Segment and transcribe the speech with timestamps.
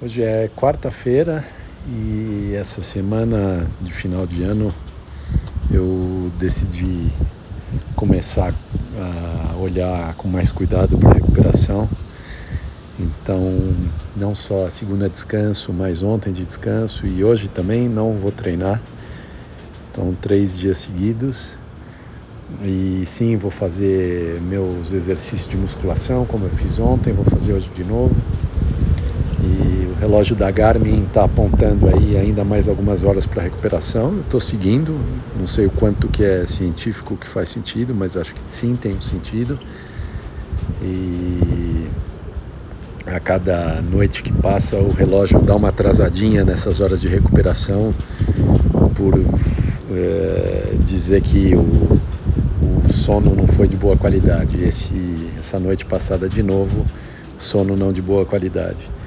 [0.00, 1.44] Hoje é quarta-feira
[1.88, 4.72] e essa semana de final de ano
[5.68, 7.10] eu decidi
[7.96, 8.54] começar
[8.96, 11.88] a olhar com mais cuidado para a recuperação.
[12.96, 13.74] Então,
[14.16, 18.80] não só a segunda descanso, mas ontem de descanso e hoje também não vou treinar.
[19.90, 21.58] Então, três dias seguidos.
[22.62, 27.68] E sim, vou fazer meus exercícios de musculação, como eu fiz ontem, vou fazer hoje
[27.74, 28.14] de novo
[29.98, 34.12] relógio da Garmin está apontando aí ainda mais algumas horas para recuperação.
[34.12, 34.98] Eu estou seguindo,
[35.38, 38.94] não sei o quanto que é científico, que faz sentido, mas acho que sim tem
[38.94, 39.58] um sentido.
[40.80, 41.88] E
[43.06, 47.92] a cada noite que passa o relógio dá uma atrasadinha nessas horas de recuperação
[48.94, 49.18] por
[49.90, 52.00] é, dizer que o,
[52.86, 54.62] o sono não foi de boa qualidade.
[54.62, 56.84] Esse, essa noite passada de novo,
[57.38, 58.97] sono não de boa qualidade.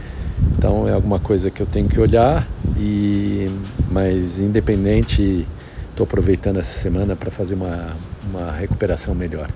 [0.57, 3.49] Então é alguma coisa que eu tenho que olhar e
[3.89, 5.47] mas independente
[5.89, 7.95] estou aproveitando essa semana para fazer uma,
[8.29, 9.49] uma recuperação melhor.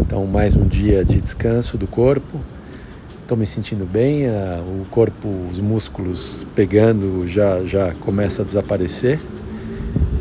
[0.00, 2.40] Então mais um dia de descanso do corpo.
[3.22, 9.20] Estou me sentindo bem, a, o corpo, os músculos pegando já já começa a desaparecer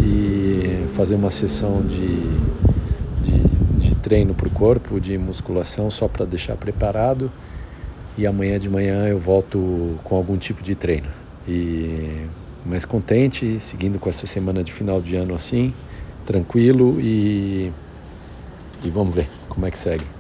[0.01, 2.17] e fazer uma sessão de,
[3.22, 7.31] de, de treino para o corpo, de musculação só para deixar preparado
[8.17, 11.07] e amanhã de manhã eu volto com algum tipo de treino.
[11.47, 12.27] E
[12.65, 15.73] mais contente, seguindo com essa semana de final de ano assim,
[16.25, 17.71] tranquilo e,
[18.83, 20.16] e vamos ver como é que segue.